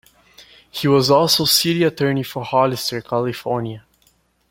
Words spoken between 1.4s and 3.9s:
city attorney for Hollister, California.